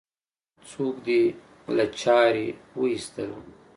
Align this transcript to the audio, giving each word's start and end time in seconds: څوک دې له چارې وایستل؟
څوک 0.69 0.95
دې 1.05 1.21
له 1.75 1.85
چارې 2.01 2.45
وایستل؟ 2.79 3.31